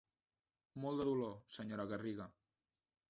Molt 0.85 1.01
de 1.01 1.05
dolor, 1.09 1.35
senyora 1.59 1.89
Garriga. 1.93 2.29